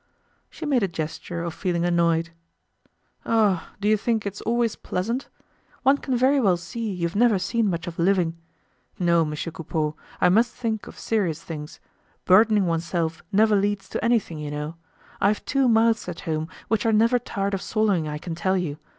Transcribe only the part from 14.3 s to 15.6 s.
you know! I've